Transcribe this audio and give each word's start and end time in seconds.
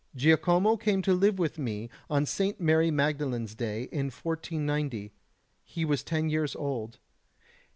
Giacomo 0.15 0.77
came 0.77 1.03
to 1.03 1.13
live 1.13 1.37
with 1.37 1.59
me 1.59 1.87
on 2.09 2.25
Saint 2.25 2.59
Mary 2.59 2.89
Magdalen's 2.89 3.53
day 3.53 3.83
in 3.91 4.05
1490; 4.07 5.11
he 5.63 5.85
was 5.85 6.01
ten 6.01 6.27
years 6.27 6.55
old. 6.55 6.97